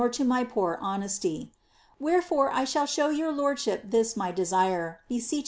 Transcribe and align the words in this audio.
C' 0.11 0.23
niy 0.23 0.39
i>oor 0.47 0.77
honesty. 0.81 1.51
Wherefore, 1.99 2.49
1 2.49 2.65
show 2.87 3.09
your 3.09 3.31
lordsliip 3.31 3.91
this 3.91 4.17
my 4.17 4.31
desire, 4.31 5.01
beseech 5.07 5.39
:r. 5.39 5.39